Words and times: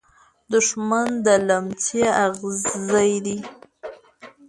دښمن 0.51 1.07
د 1.25 1.27
لمڅی 1.47 2.01
ازغي 2.25 3.13
دی. 3.25 3.37